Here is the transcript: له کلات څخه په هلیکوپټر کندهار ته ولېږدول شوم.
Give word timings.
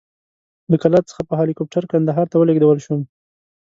له 0.71 0.75
کلات 0.83 1.03
څخه 1.11 1.21
په 1.29 1.33
هلیکوپټر 1.41 1.83
کندهار 1.91 2.25
ته 2.31 2.35
ولېږدول 2.37 2.77
شوم. 2.85 3.01